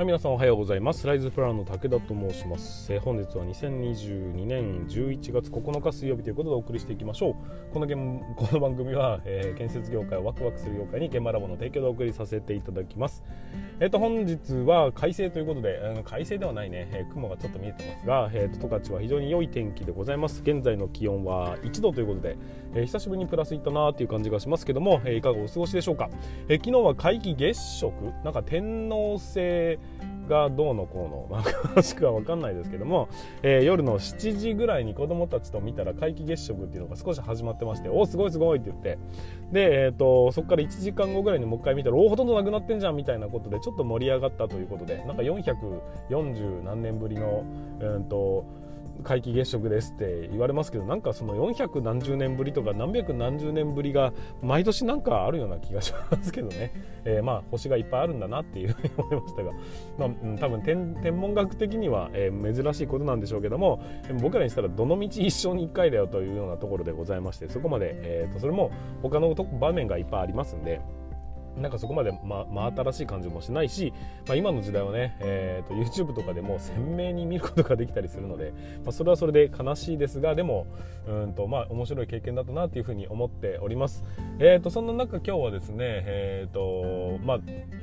[0.00, 1.06] はい、皆さんおはようございます。
[1.06, 2.90] ライズプランの武田と申します。
[2.90, 7.34] えー、本日は2022年11月9日水曜日ということでお送りしていきましょう。
[7.74, 7.86] この
[8.34, 13.22] この番組は、えー、建設業界をワクワクする業界に現場ラボの提供でお送りさせていただきます。
[13.78, 20.40] えっ、ー、と、本日は快晴ということで、うん、快晴ではないね、え雲がちょっと見えてますが、えーと、十勝は非常に良い天気でございます。
[20.40, 22.38] 現在の気温は1度ということで、
[22.74, 26.08] え久しぶりにプラスいったなーっていう感じがしますけども、えいかがお過ごしでしょうか？
[26.48, 27.92] え昨日は皆既月食、
[28.24, 29.78] なんか天王星
[30.28, 33.08] がどうのこうの、まあ、詳しくは分かんないですけども、
[33.42, 38.98] え、夜の7時ぐらいに子供たちと見たら皆既月食っていうのが少し始まってましておおすごいすごいって言って
[39.50, 47.44] で、えーと、そこから1時間後ぐらいにもう一回見たらおおほとんどなくなってんじゃんみたいなことでちょっと盛り上がったということでなんか440何年ぶりの、
[47.80, 48.44] えーと
[49.02, 56.72] 皆既月食ですって言われますけどなんかその400何十年ぶりとか何百何十年ぶりが毎年なんかあるような気がしますけどね、
[57.04, 59.52] えー、まあ星がいっぱいあるんだなっていうふうに思いましたが、
[59.98, 63.82] まあ、多分天天文学的には、えー、珍しいことなんでしょうけども
[64.20, 68.70] 僕らにしたらどのみち一生に1回だよというようなところでございましてそこまで、えーと、それも
[69.02, 70.80] 他の場面がいっぱいありますんで。
[71.60, 73.92] なんかそこまで、ま、真新しい感じもしないし、
[74.26, 78.52] まあ、今の時代はね、えーと、YouTube とかでも鮮明に見ることができたりするので、
[78.84, 80.66] まあ、それはそれで悲しいですがでも
[81.06, 84.04] うんと、まあ、面白い経験だったなというふうに思っております、
[84.38, 87.38] えーと、そんな中今日はですね、えーとまあ、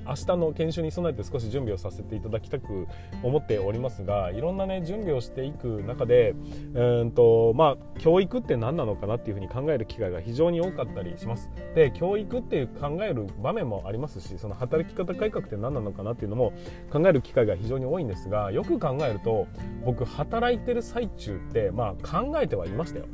[0.08, 2.88] 明日の研修に備えて少し準備をさせていただきたく
[3.24, 6.34] 思っておりますがいろんなね準備をしていく中で
[6.74, 11.50] うんと、まあ、教育って何なのかなっていうふうに考える機会が非常に多かったりします。
[11.76, 16.54] で教育っていう考える場面もありますしその働き方改革って何なのかなっていうのも
[16.92, 19.48] 考える機会が非常に多いんですがよく考えると
[19.86, 23.06] 僕働いてる最中ってまあ考えてはいましたよ。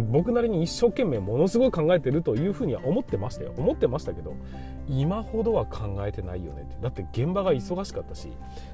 [0.00, 3.52] 僕なりに一生懸命ものすごい考えてるというふうには思ってましたよ。
[3.56, 4.34] 思ってましたけど
[4.88, 6.76] 今ほどは考えてないよねって。
[6.80, 8.28] だって現場が忙しかったし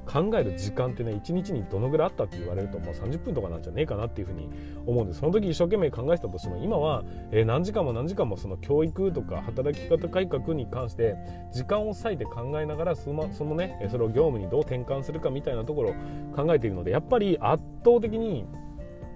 [0.06, 4.48] 考える時間ってね1日にどのぐらいあったって言われるともう30分とかなんじゃねえかなっていうふうに
[4.86, 5.20] 思うんです。
[5.20, 11.16] その時一生懸命考えてたとしても今は、え、何時間も何時間もその教育とか働き方改革に関して
[11.52, 15.94] 時間を割いて考えながらそのそのねそれを業務にどう転換するかみたいなところを
[16.34, 18.46] 考えているのでやっぱり圧倒的に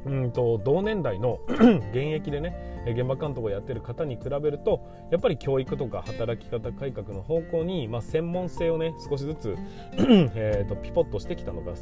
[0.06, 9.56] うんと同年代の 現役でね現場監督をやってる方に比べるとやっぱり教育とか働き方改革の方向に、まあ、専門性をね少しずつ
[10.34, 11.72] えとピポッとしてきたのか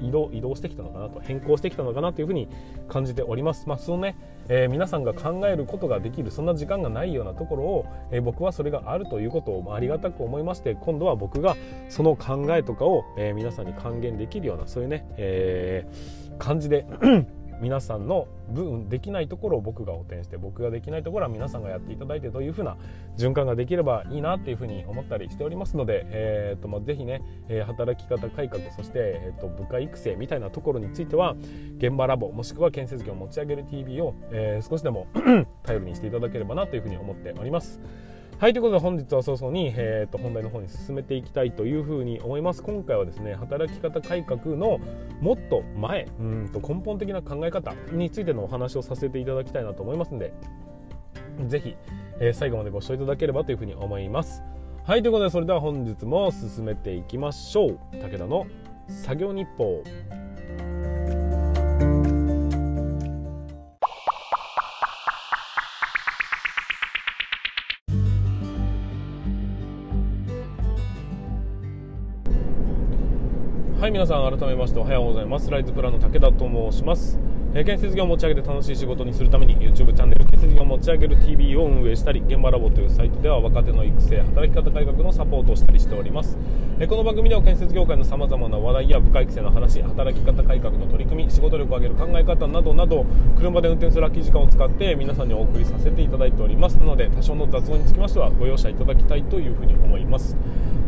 [0.00, 2.48] 移動移動してきたのかなと変更してきたのかなというふうに
[2.88, 3.68] 感じております。
[3.68, 4.16] まあ、そのね、
[4.48, 11.56] えー、皆さんが考えることができるそんな時間がないようなところを、えー、僕はそれがあるということをありがたく思いまして今度は僕が
[11.88, 15.86] その考えとかを、えー、皆さんに還元できるようなそういうね、え
[16.38, 16.86] 感じで
[17.60, 22.76] 皆さんの分できないところを僕が補填して僕ができないところは皆さんがやっていただいてというふうな
[23.16, 31.34] 循環ができればいいなっていうふうに思ったりしておりますので、えーとまあ、ぜひね、え、働き方改革そして、えーと、部下育成みたいなところについては
[31.78, 35.08] 現場ラボもしくは建設業を持ち上げる TV を、えー、少しでも
[35.64, 37.80] 頼りにしていただければなというふうに思っております。
[38.38, 42.62] はいということで本日は早々に、えーと、本題の方に進めていきたいというふうに思います。
[42.62, 44.78] 今回はですね働き方改革の
[45.20, 50.32] もっと前うんと根本的な考え方についてのお話をさせていただきたいなと思いますので
[51.48, 51.76] ぜひ、
[52.20, 54.44] えー、最後までご視聴いただければというふうに思います。
[54.84, 57.78] はいということでそれでは本日も進めていきましょう。
[57.90, 58.46] 武田の
[58.86, 59.82] 作業日報。
[73.88, 75.50] はい皆さん改めましておはようございます。
[75.50, 77.18] ライズプランの武田と申します、
[77.54, 86.36] えー、建設業を持ち上げて楽しい仕事にするために YouTube チャンネル建設業を持ち上げる TV を運営したり現場ラボというサイトでは若手の育成働き方改革のサポートをしたりしております、
[86.78, 93.06] えー、この番組では建設業界のさまざまな話題や部下育成の話働き方改革の取り組み仕事力を上げる考え方などなど
[93.38, 96.76] 車で運転する空き時間を使って皆さんにお送りさせていただいております。
[96.76, 100.36] なので多少の雑音につきましてはご容赦いただきたいというふうに思います。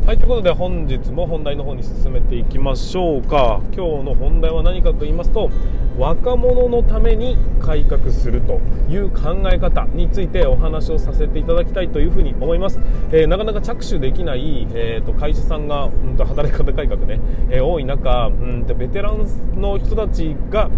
[0.06, 3.60] はいということで本日も本題の方に進めていきましょうか。
[3.76, 5.50] 今日の本題は何かと言いますと
[5.98, 12.80] 若者のために改革するという考え方についてお話をさせていただきたいというふうに思います、
[13.12, 17.20] えー、なかなか着手できない、えーと、会社さんが、うん、と働き方改革ね、
[17.50, 20.70] えー、多い中、うんとベテランの人たちが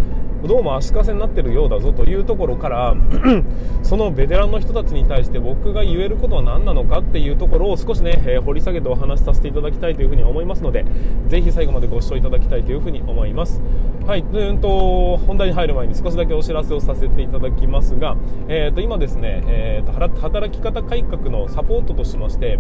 [0.46, 2.96] どうも足かせになってるようだぞというところから
[3.84, 10.84] そのベテランの人たちに対して僕が言えることは何なのかっていうところを少しね、えー、掘り下げてお話しさせていただきたいというふうに思いますので
[11.28, 13.60] ぜひ最後までご視聴いただきたいというふうに思います。
[14.06, 18.16] はいうんと本題に入る前に少しだけお知らせをさせていただきますが、
[18.48, 22.58] えー、と今ですね、えー、と働き方改革のサポートとしまして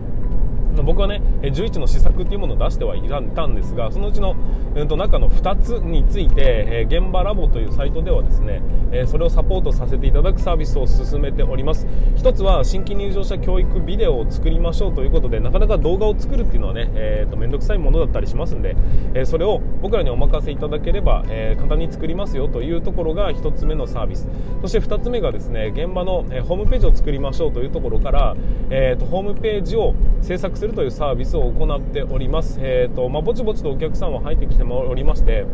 [0.80, 3.02] 僕はね11の施策っていうものを出してはい
[3.34, 4.36] たんですがそのうちの、
[4.74, 6.34] えー、と中の2つについて、
[6.68, 11.86] えー、現場ラボというサイトではですね、えー、それをサポートさせていただくサービスを進めております。
[12.16, 18.76] 1つは新規入場者教育ビデオを作りましょうということでなかなか動画を作るっていうのはね、えー、とめんどくさいものだったりしますんで、
[19.14, 24.28] えそれを僕らにお任せいただければ、え簡単に作りますよというところが1つ目のサービス。
[24.62, 28.36] そして2つ目がですね現場の、えホームページを作りましょうというところから、
[28.70, 35.44] えー、とホームページを制作するというサービスを行っております、えーとまあ、ぼちぼちとお客さんは入ってきておりまして、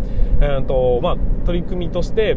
[0.43, 1.17] えーとまあ、
[1.47, 2.37] 取り組みとして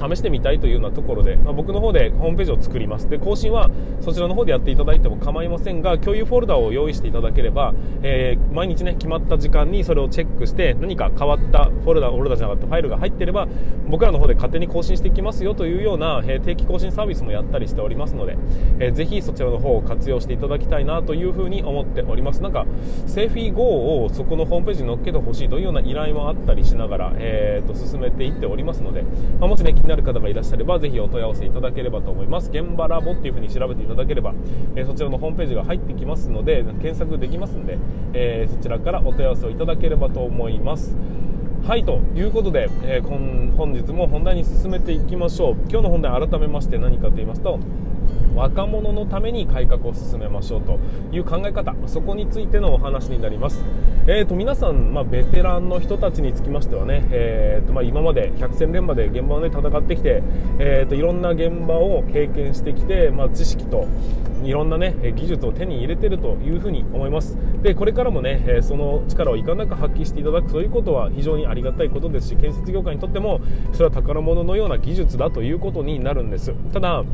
[0.00, 3.08] 試してみたいというようなところで、まあ、僕の方でホームページを作ります。
[3.08, 3.70] で更新は
[4.00, 13.46] そちらの方でやっていただいても構いませんが共有フォルダを用意していただければ、えー、毎日ね決まった時間にそれをチェックして何か変わったフォルダフォルダじゃなくてファイルが入っていれば
[13.88, 18.36] 僕らの方で勝手に更新していきますよというような、えー、定期更新サービスもやったりしておりますので、
[18.80, 22.42] えー、ぜひそちらの方を活用していただきたいなというふうに思っております。
[22.42, 22.66] なんか
[23.06, 29.02] セーフィー GO をそこのホームページに載っけてほしいというような依頼もあったりしながら、えーと、進めていっておりますので、
[29.40, 32.50] まあ、もしねになる方がいらっしゃればぜひお問い合わせいただければと思います。
[32.50, 34.34] 現場ラボっていう風に調べていただければ、
[34.74, 37.78] えー、そちらのホームページが入ってきますので検索できますので、
[38.14, 40.96] えー、そちらからお問い合わせをいただければと思います。
[41.66, 45.54] はいということで、えー、本日も本題に進めていきましょう。
[45.70, 47.58] 今日の本題改めまして何かと言いますと
[48.34, 50.78] 若者のために改革を進めましょうと
[51.12, 53.64] いう考え方そこについてのお話になります、
[54.06, 60.22] えーと、皆さん、まあ、ベテランの人たちにつきましてはね、えーとまあ、今まで百戦錬磨で現場を、ね、戦ってきて、
[60.58, 63.86] えーと、いろんな現場を経験してきて、まあ、知識と
[64.44, 67.38] いろんな、ね、技術を手に入れているというふうに思います。
[67.62, 73.40] でこれからもねその力をいかなく発揮していただくということは非常にありがたいことですし建設業界にとっても
[73.72, 76.52] それは宝物のような技術だということになるんです。
[76.74, 77.04] ただ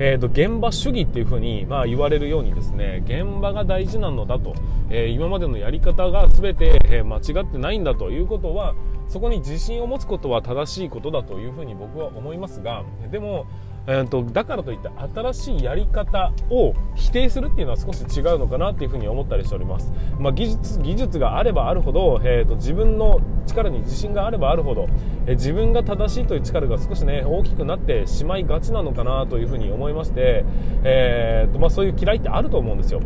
[0.00, 4.54] えーと、現場主義っていうふうに、まあ、言われるようにですね現場が大事なのだと、
[4.90, 8.74] えー、今までのやり方が全て、えー、間違ってないんだということは
[9.08, 13.46] そこに自信を持つことは正しいことだというふうに僕は思いますがでも
[13.90, 24.88] えーと、だからといって新しいやり方を否定するっていうのは少し違うのかなっていうふうに思ったりしております、まあ、技術技術があればあるほど、えーと、自分の力に自信があればあるほど、
[25.26, 30.44] えー、自分が正しいという力が少しね大きくなってしまいがちなのかなというふうに思いまして、
[30.84, 33.00] えーとまあ、そういう嫌いってあると思うんですよ。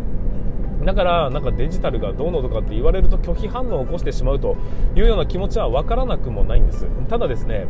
[0.85, 4.57] だからなんかデジタルがどうのとかって言われると拒否反応を起こしてしまうと
[4.97, 6.89] いうような気持ちは分からなくもないんです。
[7.09, 7.67] ただですね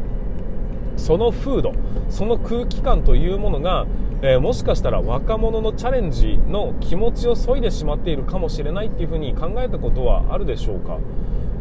[0.96, 1.72] その風土
[2.08, 3.86] その空気感というものが、
[4.22, 10.98] えー、もしかしたら若者のチャレンジの気持ちを削いでしまっているかもしれないっていうふうに考えたことはあるでしょうか？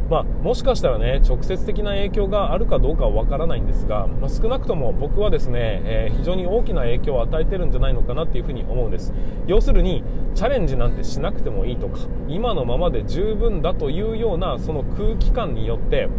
[0.09, 9.13] まあ、もしかしたらね直接的な影響があるかどうかはわからないんですが、まあ、少なくとも僕はですね、えー、非常に大きな影響を与えてるんじゃないのかなっていうふうに思うんです。
[9.47, 10.03] 要するに
[10.35, 16.09] チャレンジなんてしなくてもいいとか今のままで十分だというようなその空気感によって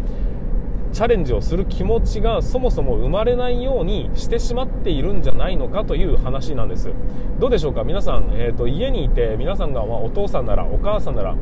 [0.93, 6.91] チャレンジをする気持ちがそもそも生まれないようにしてしまっているんじゃないのかという話なんです。
[7.39, 7.83] どうでしょうか？
[7.83, 11.35] 皆さん、えーと、家にいて皆さんが、まあ、お父さんならお母さんなら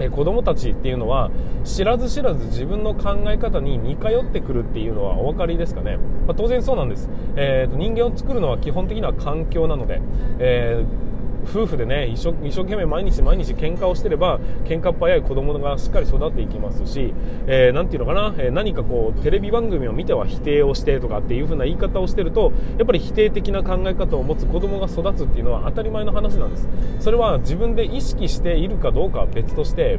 [0.00, 1.30] え子供たちっていうのは
[1.64, 5.96] 知らず知らず自分の考え方に似通ってくるっていうのはお分かりですかね、
[6.26, 10.02] まあ、当然そうなんです、えーと、人間を作るのは基本的には環境なので、
[10.38, 11.06] えー
[11.46, 17.14] 夫婦でね一生一生懸命毎日毎日喧嘩をしてれば喧嘩っ早い子供がしっかり育っていきますし、
[17.46, 26.68] えー、て言うのかな、えー、何かこうテレビ番組を見ては否定をしてとかっていう風な言い方をしてるとやっぱり否定的な考え方を持つ子供が育つっていうのは当たり前の話なんです。
[27.00, 29.98] それは自分で意識しているかどうかは別として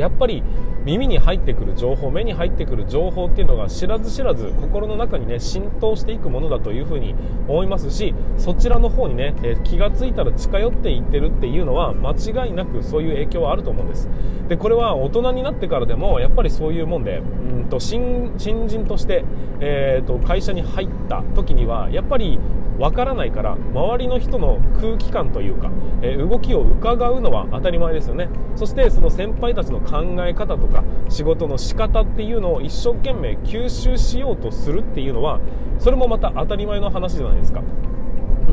[0.00, 0.42] やっぱり
[0.84, 7.14] 耳に入ってくる情報目に入ってくる情報っていうのが知らず知らず心の中にね浸透していくものだというふうに
[7.46, 14.08] 思いますしそちらの方にね、え気がついたら近寄っていってるっていうのは間違いなくそういう影響はあると思うんです。
[14.48, 19.24] でこれは大人になってからでもやっぱりそういうもんでうんと新人として、
[19.60, 22.38] えーと会社に入った時にはやっぱり
[22.80, 25.70] わからないから周りの人の空気感というか、
[26.00, 28.30] えー、動きを伺うのは当たり前ですよね。
[28.56, 35.40] そしてその先輩たちの考え方とか仕事の仕方っていうのを一生懸命吸収しようとするっていうのは
[35.78, 37.62] それもまた当たり前の話じゃないですか。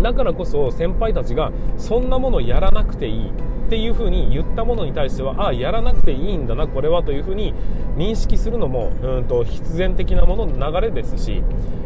[0.03, 7.53] だからこそ先輩たちがそんなものやらなくていいっていう風に言ったものに対してはああやらなくていいんだなこれはという風に
[7.95, 11.43] 認識するのもうんと必然的なものの流れですし、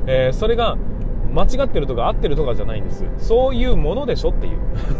[0.07, 0.77] えー、それが
[1.33, 3.05] 間違ってるとか合ってるとかじゃないんです。
[3.17, 4.57] そういうものでしょっていう。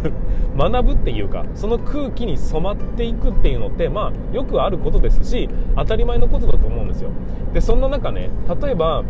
[0.57, 7.09] 学ぶっていうかその空気に染まっていくっていうのってまあよくあることですし当たり前のことだと思うんですよ。
[7.53, 8.29] でそんな中ね
[8.61, 9.03] 例えば、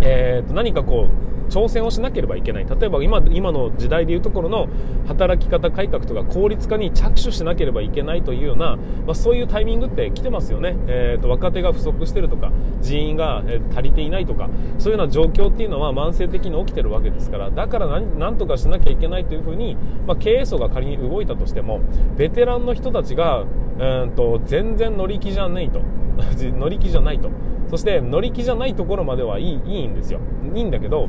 [0.00, 2.66] えー、と何かこう挑戦をしなければいけない。
[2.66, 4.68] 例えば今今の時代でいうところの
[5.06, 8.76] 働き方改革とか効率化に着手しなければいけないというような、
[9.06, 19.76] まあ、そういうタイミングって来てますよね、えーと、若手が不足してるとか人員が、え足りていないとかそういうような状況っていうのは慢性的に起きてるわけですからだから何とかしなきゃいけないというふうに、
[20.06, 21.80] まあ、経営層が仮に動いたとしても
[22.16, 23.44] ベテランの人たちが
[23.78, 25.80] うんと全然乗り気じゃないと
[26.58, 27.30] 乗り気じゃないと。
[27.70, 30.18] そして乗り気じゃないところまではいいいいんですよ。
[30.54, 31.08] いいんだけど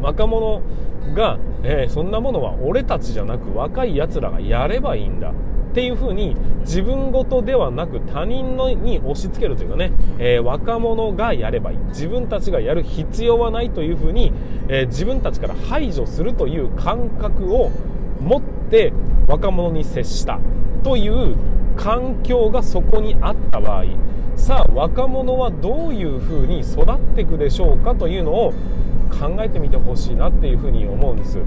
[0.00, 0.62] 若者
[1.14, 5.32] が、えー、そんなものは俺たちじゃなく若いやつらがやればいいんだ。
[5.68, 11.78] っていう風に自分事ではなく他人のに押し付けるというかね、えー、若者がやればいい。
[11.88, 14.32] 自分たちがやる必要はないという風に、
[14.68, 17.70] えー、自分たちから排除するという感覚を
[18.20, 18.92] 持って
[19.26, 20.40] 若者に接した
[20.82, 21.36] という
[21.76, 23.84] 環境がそこにあった場合。
[24.38, 28.54] さあ若者はどういう風に育っていくでしょうかというのを
[29.10, 31.38] 考えてみてほしいなっていうふうに思うんです。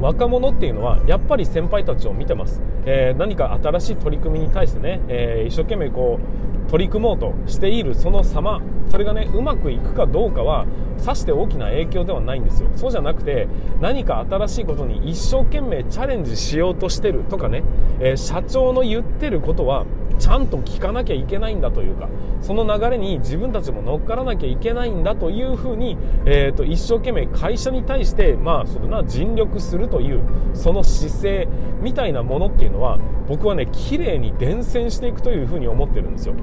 [0.00, 6.18] 若者っていうのはやっぱり先輩たちを見てます、えー、何か新しい取り組みに対してね、えー、一生懸命こ
[6.66, 10.66] う取り組もうとしているその様それがねうまくいくかどうかは
[10.98, 12.70] さして大きな影響ではないんですよ。
[12.74, 13.46] そうじゃなくて
[13.80, 17.62] 何か新しいことに一生懸命チャレンジしようとしてるとかね、
[18.00, 19.86] えー、社長の言ってることは
[20.22, 22.08] ちゃんと聞かなきゃいけないんだというか
[22.40, 30.22] その流れに自分たちも乗っからなきゃいけないんだというふうに、えーと、一生懸命会社に対してまあそれな尽力するという
[30.54, 31.48] その姿勢
[31.80, 36.36] みたいなものっていうのは僕はね綺麗に伝染していくというふうに思ってるんですよ。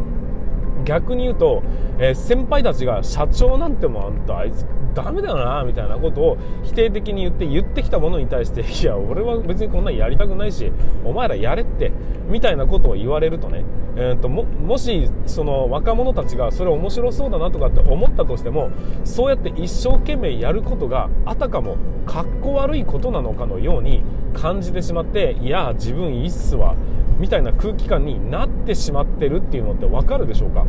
[0.83, 1.63] 逆に言うと、
[1.99, 10.71] えー、先輩たちが社長なんてもあんたあいつダメだよなみたいなことを否定的に言って言ってきたものに対して いや俺は別にこんなにやりたくないし
[11.05, 11.91] お前らやれって
[12.27, 13.63] みたいなことを言われるとね、
[13.95, 18.69] えーと、ももしその若者たちがそれ面白そうだなとかって思ったとしても
[19.03, 24.01] そうやって一生懸命やることがあたかもかっこ悪いことなのかのように
[24.33, 26.75] 感じてしまっていや自分いいっすわ。
[27.19, 30.65] みたいな空気感になってしまってるっていうのってわかるでしょうか？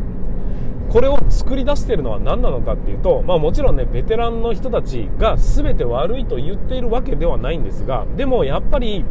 [0.89, 9.05] これを作り出しているのは何なのかっていうと、まあ、もちろんねベテランの人たちが全て悪いと言っているわけではないんですがでもやっぱり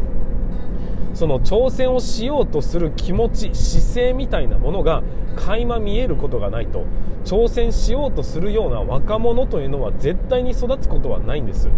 [1.15, 5.03] その挑戦をしようとする気持ち姿勢みたいなものが
[5.37, 6.85] 垣間見えることがないと
[7.25, 11.71] 挑戦しようとするような若者というのは絶対に育つことはないんです。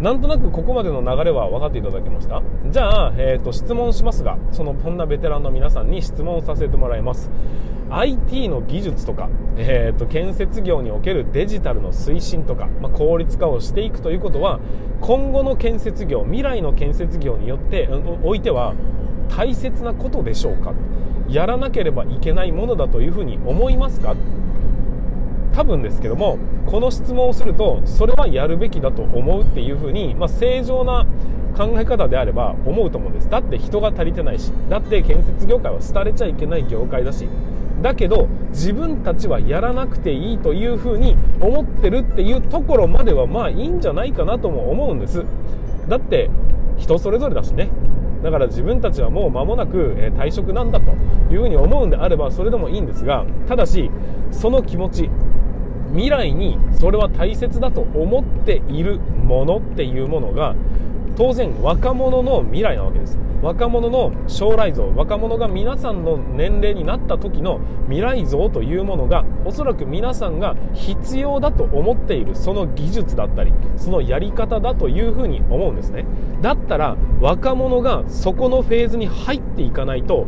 [0.00, 2.42] なんとなくここまでの流れは分かっていただけました？
[2.70, 7.30] じゃあ、えーと、質問しますがそのこんなベテランの皆さんに質問させてもらいます。
[7.88, 14.58] IT の技術とか、えーと、建設業におけるデジタルの推進とか、まあ、効率化をしていくということは
[15.00, 17.88] 今後の建設業未来の建設業によって
[18.24, 18.74] おいては
[19.28, 20.74] 大切なことでしょうか？
[21.28, 24.14] やらなければいけないものだというふうに思いますか？
[25.56, 31.06] 多分ですけどもこの質問をするとそれはやるべきだと思うっていうふうに、まあ、正常な
[31.56, 33.30] 考え方であれば思うと思うんです。
[33.30, 37.26] だって人が足りてないしだって建設業界は廃れちゃいけない業界だし
[37.80, 45.24] だけど自分たちはやらなくていいというふうに思ってるっていうところまではまあいいんじゃないかなとも思うんです。
[45.88, 46.28] だって
[46.76, 47.70] 人それぞれだしね。
[48.22, 50.90] だから自分たちはもう間もなく退職なんだと
[51.32, 53.90] いうふうに思うんであればそれでもいいんですがただし
[54.30, 55.10] その気持ち
[55.92, 60.54] 未来にそれは大切だと思っているものっていうものが
[61.16, 63.18] 当然若者の未来なわけです。
[63.42, 76.06] 若者の将来像若者が皆さんの年齢になった時の未来像というものがおそらく皆さんが必要だと思っているその技術だったりそのやり方だというふうに思うんですね。
[76.40, 80.26] だったら若者がそこのフェーズに入っていかないと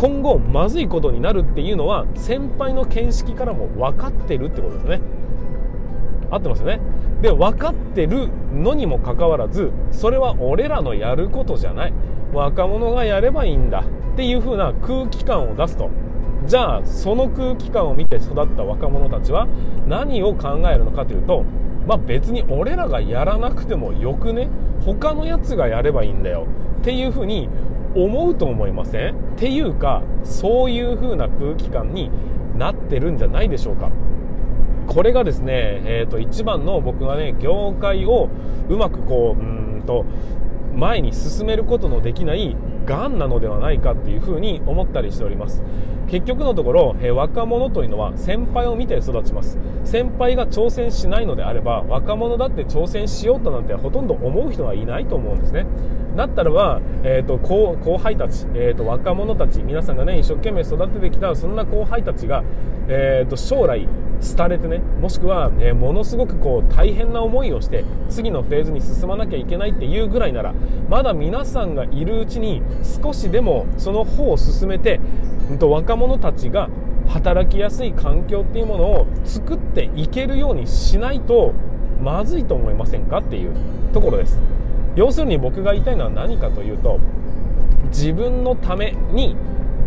[0.00, 5.00] 今後まずいことになるっていうのは先輩の見識からも分かってるってことですね。
[6.30, 6.80] 合ってますよね。
[7.20, 11.92] で分かってるのにもかかわらずそれは俺らのやることじゃない。
[12.32, 15.90] 若者がやればいいんだっていう風な空気感を出すと。
[16.46, 19.48] じゃあその空気感を見て育った若者たちは
[19.86, 21.44] 何を考えるのかというと
[21.86, 24.48] まあ別に俺らがやらなくてもよくね？
[24.82, 26.46] 他のやつがやればいいんだよ
[26.80, 27.50] っていう風に
[27.94, 29.14] 思うと思いません？
[29.14, 32.10] っていうかそういう風な空気感に
[32.56, 33.90] なってるんじゃないでしょうか。
[34.86, 38.28] これがですね、えーと、一番の僕がね業界を
[38.68, 40.04] うまくこううんと
[40.74, 42.56] 前に進めることのできない
[42.86, 45.62] がんなのではないかっていうふうに思ったりしております。
[46.08, 49.58] 結局のところ、え若者というのは先輩を見て育ちます。
[49.84, 55.66] 先輩が挑戦しないのであれば若者だって挑戦しようとなんてほとんど思う人はいないと思うんですね。
[56.16, 62.42] だったらば、えーと、後後輩たち、えーと、若者たち皆さんがね一生懸命育ててきたそんな後輩たちが、
[62.88, 63.86] えーと将来
[64.36, 70.54] 廃れてねもしくは、えものすごくこう大変な思いをして次のフェーズに進まなきゃいけないっていうぐらいなら
[70.88, 72.62] まだ皆さんがいるうちに
[73.02, 75.00] 少しでもその方を進めて、
[75.50, 76.68] うん、と若者たちが
[77.08, 81.52] 働きやすい環境っていうものを作っていけるようにしないと
[82.02, 83.54] まずいと思いませんかっていう
[83.92, 84.40] ところです。
[84.96, 86.98] 要するに僕が言いたいのは何かというと
[87.90, 89.36] 自分のために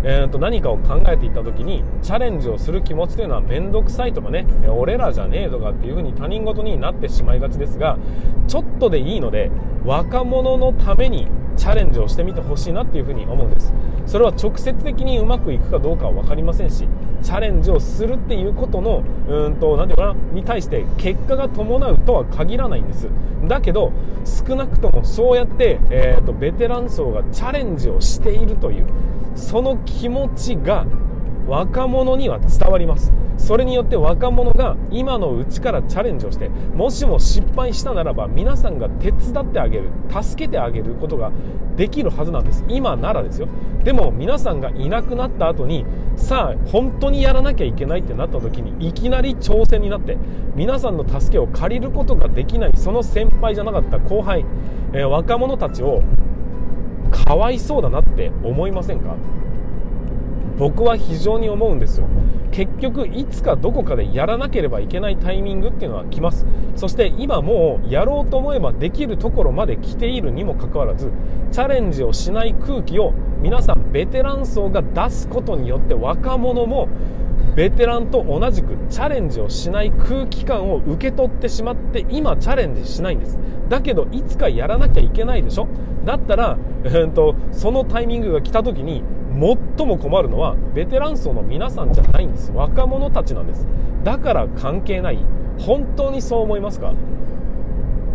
[0.04, 7.98] えー、と何かを考えていった時にチャレンジをする気持ちというのは面倒くさいとかね俺らじゃねえとかっていう風に他人事になってしまいがちですが
[8.48, 9.50] ちょっとでいいので
[9.86, 13.74] 若者のためにチャレンジをしてみてほしいなっていう風に思うんです。
[14.06, 16.88] それは直接的にうまくいくかどうかは分かりませんし
[17.24, 23.08] チャレンジをするっていうことのうんと何て言うかなに対して結果が伴うとは限らないんです。
[23.48, 23.92] だけど
[24.26, 28.86] 少なくともそうやって、えーとベテラン層がチャレンジをしているという
[29.36, 30.86] その気持ちが
[31.48, 33.12] 若者には伝わります。
[33.44, 39.90] それによって若者が今のうちからチャレンジをしてもしも失敗したならば皆さんが手伝ってあげる。
[40.10, 41.30] 助けてあげることが
[41.76, 42.64] できるはずなんです。
[42.70, 43.50] 今ならですよ。
[43.84, 45.86] でも皆さんがいなくなった後に
[46.16, 50.18] さあ本当にやらなきゃいけないってなった時にいきなり挑戦になって
[50.56, 54.46] 皆さんの助けを借りることができないその先輩じゃなかった後輩、
[54.94, 56.02] えー、若者たちを
[57.12, 59.18] かわいそうだなって思いませんか？
[60.58, 62.08] 僕は非常に思うんですよ。
[62.54, 66.46] 結局いつかどこかでやらなければいけないタイミングっていうのは来ます。
[66.76, 71.12] そして今もうやろうと思えばできるところまで来ているにもかかわらず
[71.52, 76.88] チャレンジをしない空気を皆さんベテラン層が出すことによって若者も
[77.56, 83.40] ベテランと同じくチャレンジをしない空気感を受け取ってしまって今チャレンジしないんです。
[83.68, 85.68] だけどいつかやらなきゃいけないでしょ？
[86.06, 89.02] だったら、えーと、そのタイミングが来た時に
[89.76, 92.52] 最も困るのはベテラン層の皆さんじゃないんです。
[92.54, 93.68] 若者たちなんです。
[94.04, 95.20] だから関係ない。
[95.60, 96.94] 本当にそう思いますか？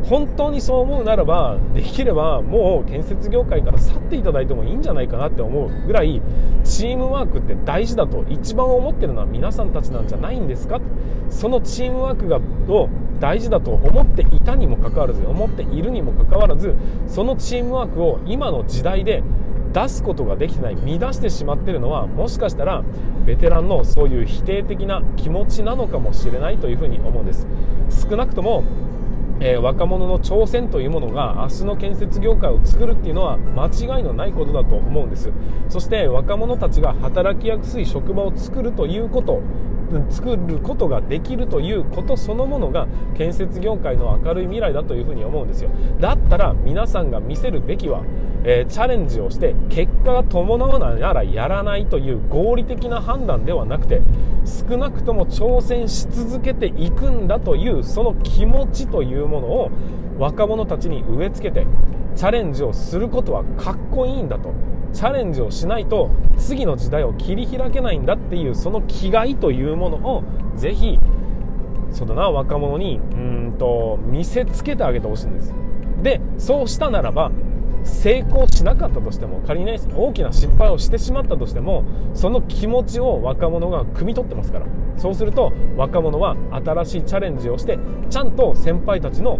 [0.04, 6.22] 本当にそう思うならばできればもう建設業界から去っていただいてもいいんじゃないかなって思うぐらい
[6.64, 10.80] チームワークって大事だと一番思ってるのは皆さんたちなんじゃないんですか？
[11.28, 12.38] そのチームワークが
[12.72, 12.88] を
[13.20, 16.74] 大事だと思っていたにもかかわらず思っているにもかかわらず
[17.06, 19.22] そのチームワークを今の時代で
[19.72, 22.82] 出すことができてない乱してしまってるのはもしかしたら
[23.26, 27.46] ベテランのそういう否定的な気持ちなのかもしれないというふうに思うんです。
[28.10, 28.64] 少なくとも
[29.40, 35.30] えー、若者の挑戦というものが明日の建設業界を作るっていうのは間違いのないことだと思うんです。
[35.68, 39.40] そして若者たちが働きやすい職場を作るということ
[40.10, 45.70] 作ることができるということそのものが建設業界の明るい未来だというふうに思うんですよ。
[46.00, 48.02] だったら皆さんが見せるべきは、
[48.44, 54.02] えー、チャレンジをして結果が伴わないならやらないという合理的な判断ではなくて
[54.44, 59.70] 少なくとも挑戦し続けていくんだというその気持ちというものを
[60.18, 61.66] 若者たちに植え付けて
[62.16, 64.52] チャレンジをすることはかっこいいんだと。
[64.92, 70.24] チャレンジをしないと次の時代を切り開けないんだっていうその気概というものを
[70.56, 70.98] ぜひ
[71.90, 75.54] そうだな若者にうんと見せつけてあげてほしいんです。
[76.02, 77.30] でそうしたならば
[77.84, 84.66] 成功しなかったとしても仮にね大きな失敗をしてしまったとしてもその気持ちを若者が汲み取ってますから。
[84.98, 87.78] そうすると若者は新しいチャレンジをして
[88.10, 89.38] ちゃんと先輩たちの、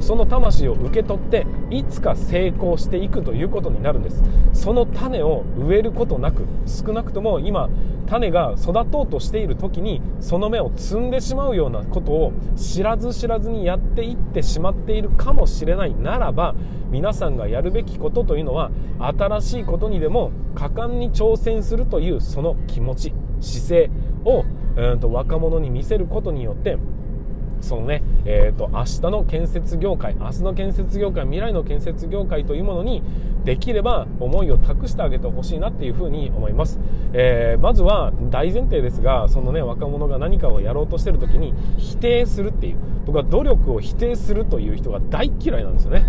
[0.00, 4.22] その魂を受け取っていつか成功していくということになるんです。
[4.52, 7.68] その種を植えることなく少なくとも今
[8.06, 16.54] 種が育とうとしている時にその芽を摘んでしまうようなことを知らず知らずにやっていってしまっているかもしれないならば
[16.90, 23.90] 皆さんがやるべきことというのは新しいことにでも果敢に挑戦するというその気持ち姿勢
[24.24, 24.44] を
[24.76, 26.78] うんと若者に見せることによって
[27.60, 33.02] そのね、えーと、明日の建設業界明日の建設業界未来の建設業界というものに
[33.44, 36.78] できれば思いを託してあげてほしいなっていうふうに思います、
[37.12, 42.76] えー、まずは大前提ですがそのね若者が何かをやろうとしてる時に否定するっていう。
[43.10, 46.04] 僕は努力を否定するという人が大嫌いなんですよね。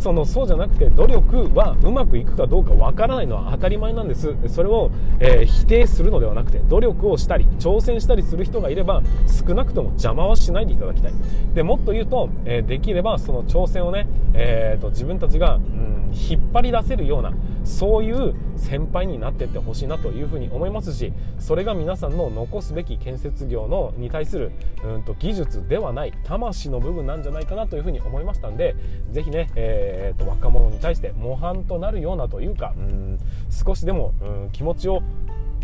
[0.00, 4.34] そのそうじゃなくて努力はうまくいくかどうかわからないのは当たり前なんです。
[4.48, 11.12] それを、えー、否定するのではなくて努力をしたり挑戦したりする人がいれば少なくとも邪魔はしないでいただきたい。
[11.54, 17.32] でもっと言うと、えー、できればその挑戦をね、えーと、自分たちが、うん、引っ張り出せるような
[17.64, 24.52] そういう先輩になっていってほしいなというふうに思いますしそれが皆さんの残すべき建設業のに対する
[24.84, 28.74] うんと技術ではない魂の部分なんじゃないかなというふうに思いましたんで
[29.10, 33.18] ぜひね、えーと、若者に対して模範となるようなというかうん
[33.50, 35.02] 少しでもうん気持ちを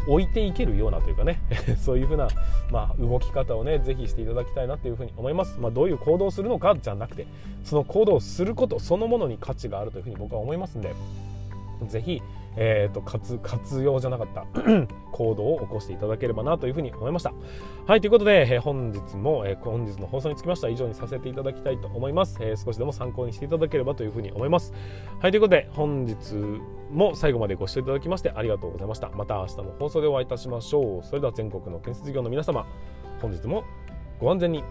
[0.09, 1.41] 置いていけるようなというかね
[1.81, 2.29] そういうふうな、
[2.71, 7.27] まあ、動き方をねぜひしていただきたいなというふうに思います、まあ、どういう行動をするのかじゃなくて
[7.65, 10.95] その行動をすることそのものに価値があるというふうに僕は思いますんで
[11.89, 12.23] ぜひ
[12.57, 14.47] えーと、活活用じゃなかった
[15.13, 17.33] 行動を起こしていただければなというふうに思いました。
[17.87, 24.73] はいということで、えー、本日も、えー、本日の放送につきましては以上にさせていただきたいと思います、えー、少しでも参考にしていただければというふうに思います。
[25.21, 26.17] はいということで本日
[26.91, 29.11] も最後までご視聴いただきましてありがとうございました。
[29.11, 31.05] また明日の放送でお会いいたしましょう。
[31.05, 32.67] それでは全国の建設業の皆様
[33.21, 33.65] 本日も
[34.19, 34.65] ご安全に。